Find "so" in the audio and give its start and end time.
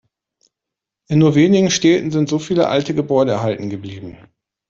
2.27-2.39